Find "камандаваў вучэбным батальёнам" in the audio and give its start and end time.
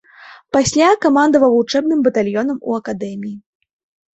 1.03-2.57